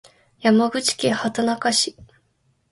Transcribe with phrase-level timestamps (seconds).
[0.39, 1.95] 山口県畑中市